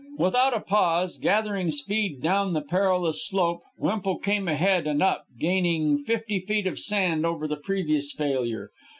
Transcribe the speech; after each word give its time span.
Without 0.17 0.65
pause, 0.65 1.19
gathering 1.19 1.69
speed 1.69 2.23
down 2.23 2.53
the 2.53 2.61
perilous 2.61 3.23
slope, 3.23 3.61
Wemple 3.77 4.17
came 4.17 4.47
ahead 4.47 4.87
and 4.87 5.03
up, 5.03 5.25
gaining 5.39 5.99
fifty 5.99 6.39
feet 6.39 6.65
of 6.65 6.79
sand 6.79 7.23
over 7.23 7.47
the 7.47 7.55
previous 7.57 8.11
failure. 8.11 8.71